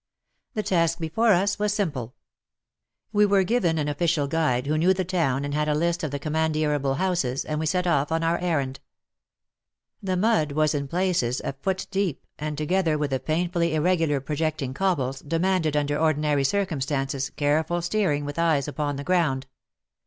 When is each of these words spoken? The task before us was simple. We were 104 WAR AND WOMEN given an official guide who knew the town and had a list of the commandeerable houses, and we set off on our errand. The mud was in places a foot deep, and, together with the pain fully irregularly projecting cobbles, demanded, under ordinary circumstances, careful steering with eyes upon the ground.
The 0.55 0.63
task 0.63 0.97
before 0.97 1.27
us 1.31 1.59
was 1.59 1.75
simple. 1.75 2.15
We 3.13 3.23
were 3.27 3.37
104 3.37 3.37
WAR 3.37 3.39
AND 3.39 3.51
WOMEN 3.73 3.75
given 3.75 3.77
an 3.77 3.87
official 3.87 4.27
guide 4.27 4.65
who 4.65 4.75
knew 4.79 4.93
the 4.95 5.05
town 5.05 5.45
and 5.45 5.53
had 5.53 5.69
a 5.69 5.75
list 5.75 6.01
of 6.03 6.09
the 6.09 6.17
commandeerable 6.17 6.95
houses, 6.95 7.45
and 7.45 7.59
we 7.59 7.67
set 7.67 7.85
off 7.85 8.11
on 8.11 8.23
our 8.23 8.39
errand. 8.39 8.79
The 10.01 10.17
mud 10.17 10.53
was 10.53 10.73
in 10.73 10.87
places 10.87 11.39
a 11.41 11.53
foot 11.53 11.85
deep, 11.91 12.25
and, 12.39 12.57
together 12.57 12.97
with 12.97 13.11
the 13.11 13.19
pain 13.19 13.51
fully 13.51 13.75
irregularly 13.75 14.21
projecting 14.25 14.73
cobbles, 14.73 15.19
demanded, 15.19 15.77
under 15.77 15.99
ordinary 15.99 16.45
circumstances, 16.45 17.29
careful 17.29 17.83
steering 17.83 18.25
with 18.25 18.39
eyes 18.39 18.67
upon 18.67 18.95
the 18.95 19.03
ground. 19.03 19.45